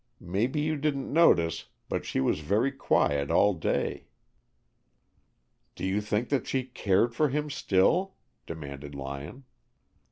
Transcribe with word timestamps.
Maybe 0.19 0.59
you 0.59 0.77
didn't 0.77 1.13
notice, 1.13 1.67
but 1.87 2.05
she 2.05 2.19
was 2.19 2.39
very 2.39 2.71
quiet 2.71 3.29
all 3.29 3.53
day." 3.53 4.07
"Do 5.75 5.85
you 5.85 6.01
think 6.01 6.29
that 6.29 6.47
she 6.47 6.63
cared 6.63 7.13
for 7.13 7.29
him 7.29 7.51
still?" 7.51 8.15
demanded 8.47 8.95
Lyon. 8.95 9.43